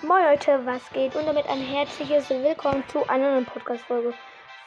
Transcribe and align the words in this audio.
Moin 0.00 0.22
Leute, 0.22 0.64
was 0.64 0.88
geht? 0.92 1.16
Und 1.16 1.26
damit 1.26 1.48
ein 1.48 1.60
herzliches 1.60 2.30
Willkommen 2.30 2.84
zu 2.86 3.08
einer 3.08 3.32
neuen 3.32 3.44
Podcast-Folge 3.44 4.14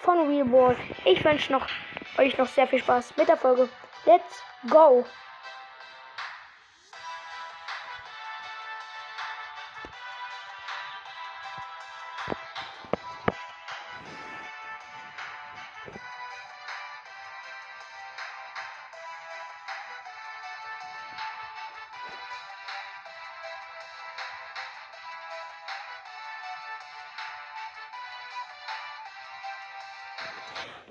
von 0.01 0.27
Real 0.27 0.43
Ball. 0.43 0.75
Ich 1.05 1.23
wünsche 1.23 1.54
noch, 1.54 1.65
euch 2.17 2.38
noch 2.38 2.47
sehr 2.47 2.67
viel 2.67 2.79
Spaß 2.79 3.15
mit 3.15 3.29
der 3.29 3.38
Folge. 3.38 3.70
Let's 4.05 4.44
go! 4.70 5.05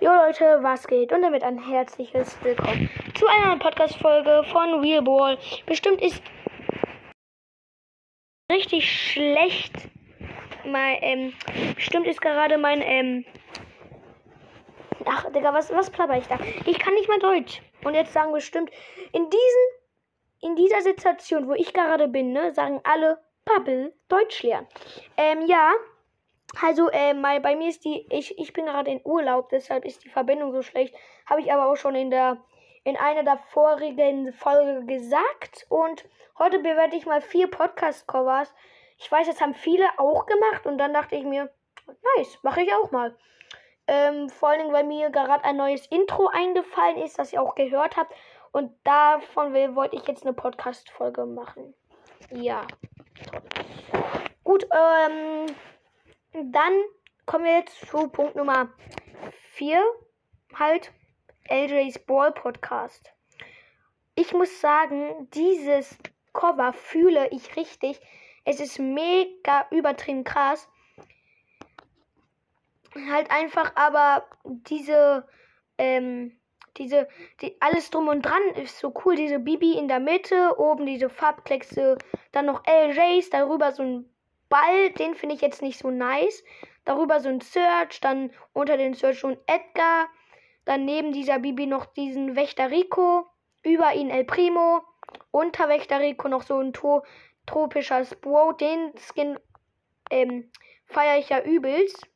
Jo 0.01 0.11
Leute, 0.13 0.59
was 0.63 0.87
geht? 0.87 1.13
Und 1.13 1.23
damit 1.23 1.43
ein 1.43 1.59
herzliches 1.59 2.43
Willkommen 2.43 2.89
zu 3.15 3.27
einer 3.27 3.59
Podcast-Folge 3.59 4.45
von 4.51 4.81
Real 4.81 5.03
Ball. 5.03 5.39
Bestimmt 5.67 6.01
ist 6.01 6.23
richtig 8.51 8.91
schlecht. 8.91 9.73
Mein, 10.65 10.99
ähm, 11.01 11.33
bestimmt 11.75 12.07
ist 12.07 12.21
gerade 12.21 12.59
mein, 12.59 12.81
ähm, 12.83 13.25
ach, 15.05 15.31
Digga, 15.33 15.53
was, 15.53 15.73
was 15.73 15.91
plapper 15.91 16.19
ich 16.19 16.27
da? 16.27 16.39
Ich 16.67 16.79
kann 16.79 16.95
nicht 16.95 17.09
mal 17.09 17.19
Deutsch. 17.19 17.61
Und 17.85 17.95
jetzt 17.95 18.13
sagen 18.13 18.33
bestimmt, 18.33 18.71
in 19.13 19.29
diesen, 19.29 19.67
in 20.41 20.57
dieser 20.57 20.81
Situation, 20.83 21.47
wo 21.49 21.55
ich 21.55 21.73
gerade 21.73 22.09
bin, 22.09 22.33
ne, 22.33 22.53
sagen 22.53 22.81
alle, 22.85 23.19
Pappel, 23.45 23.95
Deutsch 24.09 24.43
lernen. 24.43 24.69
Ähm, 25.17 25.47
ja, 25.47 25.73
also, 26.63 26.89
äh, 26.91 27.15
mal, 27.15 27.41
bei 27.41 27.55
mir 27.55 27.69
ist 27.69 27.85
die, 27.85 28.07
ich, 28.11 28.39
ich 28.39 28.53
bin 28.53 28.67
gerade 28.67 28.91
in 28.91 29.01
Urlaub, 29.05 29.51
deshalb 29.51 29.85
ist 29.85 30.05
die 30.05 30.09
Verbindung 30.09 30.53
so 30.53 30.63
schlecht. 30.63 30.95
Habe 31.27 31.41
ich 31.41 31.53
aber 31.53 31.71
auch 31.71 31.77
schon 31.77 31.95
in 31.95 32.11
der, 32.11 32.39
in 32.85 32.97
einer 32.97 33.23
der 33.23 33.39
vorigen 33.39 34.33
Folge 34.33 34.85
gesagt. 34.87 35.67
Und 35.69 36.05
heute 36.39 36.59
bewerte 36.59 36.97
ich 36.97 37.07
mal 37.07 37.21
vier 37.21 37.49
Podcast-Covers. 37.49 38.53
Ich 38.99 39.11
weiß, 39.11 39.27
das 39.27 39.41
haben 39.41 39.55
viele 39.55 39.87
auch 39.99 40.27
gemacht 40.27 40.67
und 40.67 40.79
dann 40.79 40.93
dachte 40.93 41.17
ich 41.17 41.25
mir, 41.25 41.51
nice, 42.17 42.39
mache 42.43 42.63
ich 42.63 42.75
auch 42.75 42.91
mal. 42.91 43.17
Ähm, 43.87 44.29
vor 44.29 44.51
allen 44.51 44.61
Dingen, 44.61 44.73
weil 44.73 44.85
mir 44.85 45.11
gerade 45.11 45.45
ein 45.45 45.57
neues 45.57 45.87
Intro 45.87 46.29
eingefallen 46.29 46.99
ist, 46.99 47.19
das 47.19 47.33
ihr 47.33 47.43
auch 47.43 47.55
gehört 47.55 47.97
habt. 47.97 48.15
Und 48.53 48.73
davon 48.85 49.55
wollte 49.75 49.97
ich 49.97 50.07
jetzt 50.07 50.25
eine 50.25 50.35
Podcast-Folge 50.35 51.25
machen. 51.25 51.75
Ja. 52.31 52.67
Gut, 54.45 54.67
ähm, 54.73 55.47
dann 56.33 56.73
kommen 57.27 57.45
wir 57.45 57.59
jetzt 57.59 57.87
zu 57.89 58.09
Punkt 58.09 58.37
Nummer 58.37 58.73
4, 59.53 59.83
halt 60.55 60.93
LJ's 61.49 61.99
Ball 61.99 62.33
Podcast. 62.33 63.13
Ich 64.15 64.33
muss 64.33 64.61
sagen, 64.61 65.29
dieses 65.35 65.97
Cover 66.33 66.73
fühle 66.73 67.29
ich 67.31 67.57
richtig. 67.57 68.01
Es 68.45 68.61
ist 68.61 68.79
mega 68.79 69.67
übertrieben 69.71 70.25
krass. 70.25 70.69
Halt 73.09 73.31
einfach, 73.31 73.73
aber 73.77 74.27
diese, 74.45 75.27
ähm, 75.79 76.37
diese, 76.77 77.09
die, 77.41 77.57
alles 77.61 77.91
drum 77.91 78.09
und 78.09 78.23
dran 78.23 78.43
ist 78.57 78.79
so 78.79 78.93
cool. 79.05 79.17
Diese 79.17 79.39
Bibi 79.39 79.79
in 79.79 79.89
der 79.89 80.01
Mitte, 80.01 80.59
oben 80.59 80.87
diese 80.87 81.09
Farbkleckse, 81.09 81.99
dann 82.33 82.47
noch 82.47 82.63
LJs, 82.67 83.31
darüber 83.31 83.73
so 83.73 83.83
ein 83.83 84.10
Ball, 84.51 84.91
den 84.91 85.15
finde 85.15 85.35
ich 85.35 85.41
jetzt 85.41 85.63
nicht 85.63 85.79
so 85.79 85.91
nice. 85.91 86.45
Darüber 86.85 87.21
so 87.21 87.31
ein 87.31 87.41
Search, 87.41 88.01
dann 88.01 88.31
unter 88.53 88.77
den 88.77 88.95
Search 88.95 89.19
schon 89.19 89.39
Edgar. 89.47 90.09
Dann 90.67 90.85
neben 90.85 91.13
dieser 91.13 91.39
Bibi 91.39 91.67
noch 91.67 91.87
diesen 91.87 92.37
Wächter 92.37 92.71
Rico. 92.71 93.27
Über 93.63 93.95
ihn 93.95 94.11
El 94.11 94.25
Primo. 94.25 94.83
Unter 95.31 95.69
Wächter 95.69 96.01
Rico 96.01 96.29
noch 96.29 96.43
so 96.43 96.59
ein 96.59 96.73
to 96.73 97.03
tropischer 97.47 98.05
Spro. 98.05 98.53
Den 98.53 98.93
Skin 98.99 99.39
ähm, 100.11 100.51
feiere 100.87 101.19
ich 101.19 101.29
ja 101.29 101.41
übelst. 101.43 102.07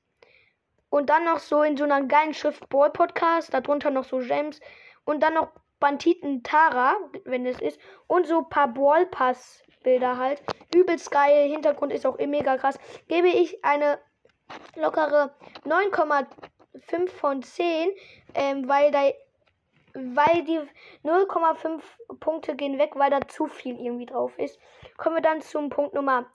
Und 0.91 1.10
dann 1.10 1.25
noch 1.25 1.38
so 1.38 1.62
in 1.62 1.76
so 1.76 1.84
einer 1.84 2.03
geilen 2.03 2.34
Schrift 2.34 2.69
Ball 2.69 2.91
Podcast. 2.91 3.54
Darunter 3.54 3.91
noch 3.91 4.04
so 4.04 4.19
Gems. 4.19 4.60
Und 5.04 5.22
dann 5.22 5.34
noch 5.34 5.53
Banditen 5.81 6.42
Tara, 6.42 6.97
wenn 7.25 7.47
es 7.47 7.60
ist. 7.60 7.78
Und 8.06 8.26
so 8.26 8.38
ein 8.38 8.48
paar 8.48 8.69
Ballpass 8.69 9.62
Bilder 9.84 10.18
halt. 10.18 10.42
Übelst 10.74 11.12
geil. 11.12 11.48
Hintergrund 11.48 11.92
ist 11.92 12.04
auch 12.04 12.18
mega 12.18 12.56
krass. 12.56 12.78
Gebe 13.06 13.28
ich 13.28 13.64
eine 13.64 14.00
lockere 14.74 15.32
9,5 15.64 17.08
von 17.10 17.42
10, 17.42 17.90
ähm, 18.34 18.68
weil 18.68 18.90
da 18.90 19.10
weil 19.94 20.42
die 20.42 20.58
0,5 21.04 21.80
Punkte 22.18 22.56
gehen 22.56 22.78
weg, 22.78 22.94
weil 22.96 23.10
da 23.10 23.20
zu 23.28 23.46
viel 23.46 23.78
irgendwie 23.78 24.06
drauf 24.06 24.36
ist. 24.38 24.58
Kommen 24.96 25.16
wir 25.16 25.22
dann 25.22 25.40
zum 25.40 25.70
Punkt 25.70 25.94
Nummer 25.94 26.26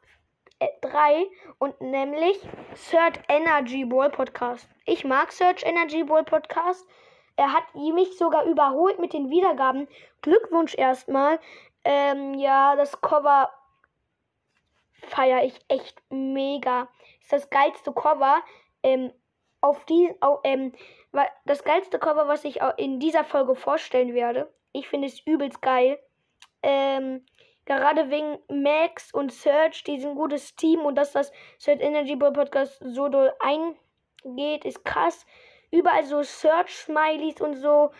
3 0.82 1.26
und 1.58 1.80
nämlich 1.82 2.40
Search 2.74 3.20
Energy 3.28 3.84
Ball 3.86 4.10
Podcast. 4.10 4.70
Ich 4.86 5.04
mag 5.04 5.32
Search 5.32 5.64
Energy 5.64 6.04
Ball 6.04 6.24
Podcast. 6.24 6.88
Er 7.36 7.54
hat 7.54 7.64
mich 7.76 8.18
sogar 8.18 8.46
überholt 8.46 9.00
mit 9.00 9.14
den 9.14 9.30
Wiedergaben. 9.30 9.88
Glückwunsch 10.22 10.76
erstmal. 10.78 11.40
Ähm, 11.84 12.34
ja, 12.36 12.76
das 12.76 13.00
Cover 13.02 13.50
feiere 15.08 15.44
ich 15.44 15.60
echt 15.68 16.02
mega. 16.10 16.88
Ist 17.22 17.34
das 17.34 17.50
geilste 17.50 17.94
Cover. 17.94 18.42
Ähm, 18.84 19.12
auf 19.62 19.86
die, 19.86 20.14
auf, 20.22 20.40
ähm, 20.44 20.74
das 21.46 21.64
geilste 21.64 22.00
Cover, 22.00 22.28
was 22.28 22.46
ich 22.46 22.60
in 22.78 23.00
dieser 23.00 23.24
Folge 23.24 23.56
vorstellen 23.56 24.14
werde. 24.14 24.52
Ich 24.72 24.88
finde 24.88 25.08
es 25.08 25.20
übelst 25.26 25.62
geil. 25.62 26.00
Ähm, 26.62 27.26
gerade 27.66 28.10
wegen 28.10 28.40
Max 28.48 29.14
und 29.14 29.32
Search, 29.32 29.84
die 29.84 30.00
sind 30.00 30.12
ein 30.12 30.16
gutes 30.16 30.56
Team 30.56 30.82
und 30.82 30.96
dass 30.96 31.14
das 31.14 31.32
Search 31.58 31.82
Energy 31.82 32.16
Ball 32.16 32.34
Podcast 32.34 32.82
so 32.86 33.10
doll 33.10 33.34
eingeht, 33.40 34.66
ist 34.66 34.86
krass. 34.86 35.26
Überall 35.72 36.04
so 36.04 36.24
Search 36.24 36.70
Smileys 36.70 37.42
und 37.42 37.56
so. 37.56 37.92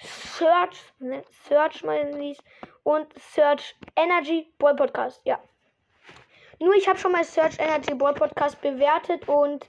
Search, 0.00 0.92
ne? 0.98 1.24
Search 1.48 1.78
Smileys 1.78 2.38
und 2.88 3.06
Search 3.18 3.76
Energy 3.96 4.50
Ball 4.58 4.74
Podcast. 4.74 5.20
Ja. 5.26 5.38
Nur 6.58 6.74
ich 6.74 6.88
habe 6.88 6.98
schon 6.98 7.12
mal 7.12 7.22
Search 7.22 7.58
Energy 7.58 7.92
Ball 7.92 8.14
Podcast 8.14 8.62
bewertet 8.62 9.28
und 9.28 9.68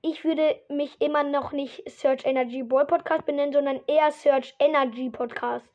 ich 0.00 0.24
würde 0.24 0.58
mich 0.70 0.98
immer 1.02 1.22
noch 1.22 1.52
nicht 1.52 1.82
Search 1.86 2.24
Energy 2.24 2.62
Ball 2.62 2.86
Podcast 2.86 3.26
benennen, 3.26 3.52
sondern 3.52 3.82
eher 3.86 4.10
Search 4.10 4.54
Energy 4.58 5.10
Podcast. 5.10 5.66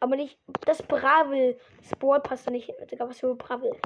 Aber 0.00 0.16
nicht 0.16 0.38
das 0.64 0.82
Bravel. 0.82 1.60
Das 1.82 1.98
Ball 1.98 2.20
passt 2.20 2.46
da 2.46 2.50
nicht. 2.50 2.72
Digga, 2.90 3.06
was 3.06 3.20
für 3.20 3.34
Bravel. 3.34 3.78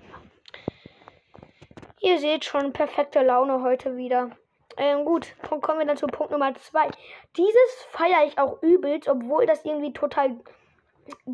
Ihr 2.01 2.21
seht 2.21 2.45
schon 2.45 2.73
perfekte 2.73 3.23
Laune 3.23 3.65
heute 3.65 3.97
wieder. 3.97 4.31
Ähm, 4.77 5.05
gut, 5.05 5.35
kommen 5.61 5.81
wir 5.81 5.87
dann 5.87 5.97
zu 5.97 6.07
Punkt 6.07 6.31
Nummer 6.31 6.55
2. 6.55 6.89
Dieses 7.37 7.85
feiere 7.91 8.25
ich 8.29 8.39
auch 8.39 8.63
übelst, 8.63 9.09
obwohl 9.09 9.45
das 9.45 9.65
irgendwie 9.65 9.93
total 9.93 10.39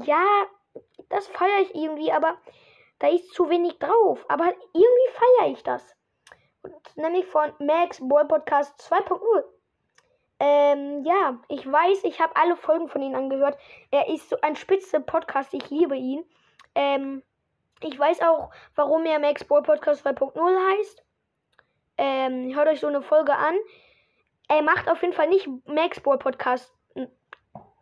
ja, 0.05 0.47
das 1.09 1.27
feiere 1.29 1.61
ich 1.61 1.75
irgendwie, 1.75 2.13
aber 2.13 2.37
da 2.99 3.09
ist 3.09 3.33
zu 3.35 3.49
wenig 3.51 3.79
drauf. 3.79 4.25
Aber 4.29 4.47
irgendwie 4.73 5.13
feiere 5.13 5.53
ich 5.53 5.63
das. 5.63 5.95
Und 6.63 6.97
nämlich 6.97 7.27
von 7.27 7.53
Max 7.59 8.01
Boy 8.01 8.25
Podcast 8.25 8.81
2.0. 8.91 9.45
Ähm, 10.41 11.05
ja, 11.05 11.39
ich 11.49 11.71
weiß, 11.71 12.05
ich 12.05 12.21
habe 12.21 12.35
alle 12.37 12.57
Folgen 12.57 12.89
von 12.89 13.03
ihm 13.03 13.15
angehört. 13.15 13.59
Er 13.91 14.09
ist 14.09 14.29
so 14.29 14.37
ein 14.43 14.57
spitze 14.57 15.01
Podcast, 15.01 15.55
ich 15.55 15.71
liebe 15.71 15.97
ihn. 15.97 16.25
Ähm, 16.75 17.23
ich 17.81 17.99
weiß 17.99 18.21
auch, 18.23 18.51
warum 18.75 19.05
er 19.05 19.19
Max 19.19 19.45
Boy 19.45 19.63
Podcast 19.63 20.07
2.0 20.07 20.79
heißt. 20.79 21.05
Ähm, 21.99 22.55
hört 22.55 22.69
euch 22.69 22.81
so 22.81 22.89
eine 22.89 23.03
Folge 23.03 23.35
an. 23.35 23.55
Er 24.49 24.63
macht 24.63 24.89
auf 24.89 25.01
jeden 25.03 25.15
Fall 25.15 25.29
nicht 25.29 25.49
Max 25.67 26.01
Boy 26.01 26.19
Podcast 26.19 26.73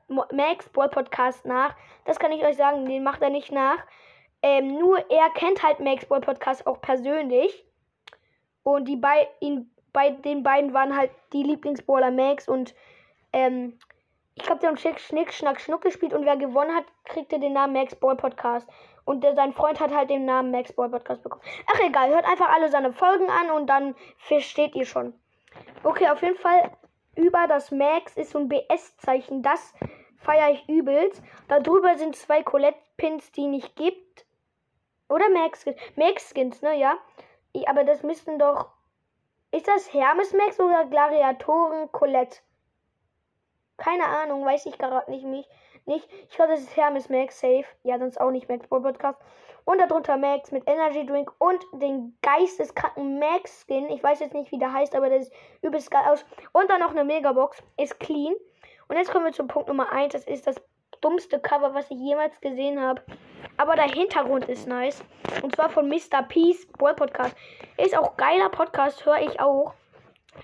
Max 0.08 0.68
Ball 0.70 0.88
Podcast 0.88 1.44
nach. 1.44 1.74
Das 2.04 2.18
kann 2.18 2.32
ich 2.32 2.44
euch 2.44 2.56
sagen, 2.56 2.86
den 2.86 3.02
macht 3.02 3.22
er 3.22 3.30
nicht 3.30 3.52
nach. 3.52 3.78
Ähm, 4.42 4.78
nur 4.78 4.98
er 5.10 5.30
kennt 5.30 5.62
halt 5.62 5.80
Max 5.80 6.06
Ball 6.06 6.20
Podcast 6.20 6.66
auch 6.66 6.80
persönlich. 6.80 7.64
Und 8.64 8.86
die 8.86 8.96
bei, 8.96 9.28
ihn, 9.40 9.70
bei 9.92 10.10
den 10.10 10.42
beiden 10.42 10.72
waren 10.72 10.96
halt 10.96 11.10
die 11.32 11.42
Lieblingsballer 11.42 12.10
Max 12.10 12.48
und 12.48 12.74
ähm, 13.32 13.78
ich 14.34 14.44
glaube, 14.44 14.60
die 14.60 14.66
haben 14.66 14.76
Schnick, 14.76 14.98
Schnick, 14.98 15.32
Schnack, 15.32 15.60
Schnuck 15.60 15.82
gespielt 15.82 16.14
und 16.14 16.24
wer 16.24 16.36
gewonnen 16.36 16.74
hat, 16.74 16.84
kriegte 17.04 17.38
den 17.38 17.52
Namen 17.52 17.74
Max 17.74 17.94
Ball 17.94 18.16
Podcast. 18.16 18.66
Und 19.04 19.22
der, 19.24 19.34
sein 19.34 19.52
Freund 19.52 19.80
hat 19.80 19.92
halt 19.92 20.10
den 20.10 20.24
Namen 20.24 20.50
Max 20.50 20.72
Ball 20.72 20.88
Podcast 20.88 21.22
bekommen. 21.22 21.42
Ach 21.66 21.80
egal, 21.80 22.10
hört 22.10 22.24
einfach 22.24 22.48
alle 22.48 22.70
seine 22.70 22.92
Folgen 22.92 23.28
an 23.28 23.50
und 23.50 23.66
dann 23.66 23.94
versteht 24.18 24.74
ihr 24.74 24.86
schon. 24.86 25.12
Okay, 25.82 26.08
auf 26.08 26.22
jeden 26.22 26.38
Fall 26.38 26.70
über 27.16 27.46
das 27.46 27.70
Max 27.70 28.16
ist 28.16 28.30
so 28.30 28.38
ein 28.38 28.48
BS-Zeichen. 28.48 29.42
Das 29.42 29.74
feiere 30.16 30.52
ich 30.52 30.68
übelst. 30.68 31.22
Darüber 31.48 31.96
sind 31.98 32.16
zwei 32.16 32.42
Colette-Pins, 32.42 33.32
die 33.32 33.46
nicht 33.46 33.76
gibt. 33.76 34.26
Oder 35.08 35.28
Max 35.28 35.62
Skins. 35.62 35.76
Max 35.96 36.30
Skins, 36.30 36.62
ne, 36.62 36.78
ja. 36.78 36.96
Aber 37.66 37.84
das 37.84 38.02
müssten 38.02 38.38
doch. 38.38 38.70
Ist 39.50 39.68
das 39.68 39.92
Hermes 39.92 40.32
Max 40.32 40.58
oder 40.58 40.86
Gladiatoren 40.86 41.92
Colette? 41.92 42.38
Keine 43.76 44.06
Ahnung, 44.06 44.44
weiß 44.44 44.66
ich 44.66 44.78
gerade 44.78 45.10
nicht. 45.10 45.24
Mich, 45.24 45.46
nicht. 45.86 46.08
Ich 46.28 46.36
glaube, 46.36 46.52
das 46.52 46.60
ist 46.60 46.76
Hermes 46.76 47.08
Max 47.08 47.40
Safe. 47.40 47.64
Ja, 47.82 47.98
sonst 47.98 48.20
auch 48.20 48.30
nicht 48.30 48.48
Max 48.48 48.66
Podcast. 48.66 49.18
Und 49.64 49.80
darunter 49.80 50.16
Max 50.16 50.50
mit 50.50 50.66
Energy 50.66 51.06
Drink 51.06 51.30
und 51.38 51.62
den 51.74 52.16
geisteskranken 52.22 53.18
Max 53.18 53.62
Skin. 53.62 53.88
Ich 53.90 54.02
weiß 54.02 54.20
jetzt 54.20 54.34
nicht, 54.34 54.50
wie 54.50 54.58
der 54.58 54.72
heißt, 54.72 54.94
aber 54.96 55.08
der 55.08 55.18
ist 55.18 55.32
übelst 55.62 55.90
geil 55.90 56.02
aus. 56.06 56.24
Und 56.52 56.68
dann 56.68 56.80
noch 56.80 56.90
eine 56.90 57.04
Megabox. 57.04 57.62
Ist 57.76 58.00
clean. 58.00 58.34
Und 58.88 58.96
jetzt 58.96 59.12
kommen 59.12 59.24
wir 59.24 59.32
zum 59.32 59.46
Punkt 59.46 59.68
Nummer 59.68 59.92
1. 59.92 60.12
Das 60.12 60.24
ist 60.24 60.46
das 60.46 60.56
dummste 61.00 61.38
Cover, 61.38 61.74
was 61.74 61.90
ich 61.90 61.98
jemals 61.98 62.40
gesehen 62.40 62.80
habe. 62.80 63.02
Aber 63.56 63.76
der 63.76 63.88
Hintergrund 63.88 64.48
ist 64.48 64.66
nice. 64.66 65.04
Und 65.42 65.54
zwar 65.54 65.70
von 65.70 65.88
Mr. 65.88 66.22
Peace 66.28 66.66
Brawl 66.78 66.94
Podcast. 66.94 67.36
Ist 67.76 67.96
auch 67.96 68.16
geiler 68.16 68.48
Podcast, 68.48 69.04
höre 69.04 69.20
ich 69.20 69.38
auch. 69.40 69.74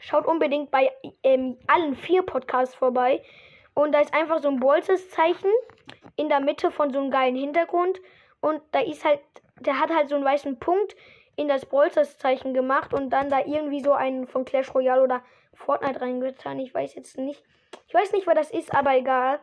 Schaut 0.00 0.26
unbedingt 0.26 0.70
bei 0.70 0.93
ähm, 1.23 1.56
allen 1.67 1.96
vier 1.96 2.23
Podcasts 2.23 2.75
vorbei. 2.75 3.23
Und 3.79 3.93
da 3.93 4.01
ist 4.01 4.13
einfach 4.13 4.43
so 4.43 4.49
ein 4.49 4.59
Bolzes-Zeichen 4.59 5.53
in 6.17 6.29
der 6.29 6.41
Mitte 6.41 6.73
von 6.73 6.93
so 6.93 6.99
einem 6.99 7.13
geilen 7.13 7.37
Hintergrund. 7.37 8.01
Und 8.41 8.61
da 8.73 8.81
ist 8.81 9.05
halt, 9.05 9.21
der 9.61 9.79
hat 9.79 9.95
halt 9.95 10.09
so 10.09 10.17
einen 10.17 10.25
weißen 10.25 10.59
Punkt 10.59 10.97
in 11.37 11.47
das 11.47 11.65
Bolzers-Zeichen 11.65 12.55
gemacht 12.55 12.93
und 12.93 13.11
dann 13.11 13.31
da 13.31 13.39
irgendwie 13.39 13.81
so 13.81 13.93
einen 13.93 14.27
von 14.27 14.45
Clash 14.45 14.75
Royale 14.75 15.05
oder 15.05 15.23
Fortnite 15.55 16.01
reingetan. 16.01 16.59
Ich 16.59 16.75
weiß 16.75 16.97
jetzt 16.97 17.19
nicht. 17.19 17.45
Ich 17.87 17.95
weiß 17.95 18.11
nicht, 18.11 18.27
wer 18.27 18.35
das 18.35 18.51
ist, 18.51 18.75
aber 18.75 18.97
egal. 18.97 19.39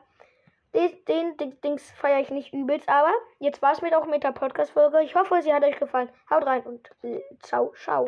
Den, 0.73 0.91
den, 1.07 1.37
den 1.37 1.61
Dings 1.61 1.89
feiere 1.91 2.19
ich 2.19 2.29
nicht 2.29 2.53
übelst, 2.53 2.89
aber 2.89 3.13
jetzt 3.39 3.61
war 3.61 3.71
es 3.71 3.81
mit 3.81 3.95
auch 3.95 4.05
mit 4.05 4.25
der 4.25 4.33
Podcast-Folge. 4.33 5.01
Ich 5.03 5.15
hoffe, 5.15 5.41
sie 5.43 5.53
hat 5.53 5.63
euch 5.63 5.79
gefallen. 5.79 6.09
Haut 6.29 6.45
rein 6.45 6.63
und 6.63 6.89
ciao, 7.41 7.71
ciao. 7.81 8.03